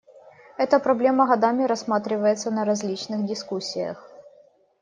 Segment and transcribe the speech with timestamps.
[0.57, 4.09] Эта проблема годами рассматривается на различных дискуссиях.